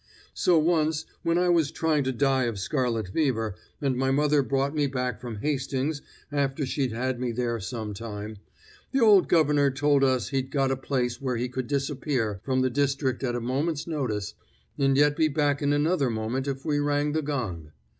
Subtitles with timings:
[0.33, 4.73] "So once when I'd been trying to die of scarlet fever, and my mother brought
[4.73, 8.37] me back from Hastings after she'd had me there some time,
[8.91, 12.71] the old governor told us he'd got a place where he could disappear from the
[12.71, 14.33] district at a moment's notice
[14.75, 17.71] and yet be back in another moment if we rang the gong.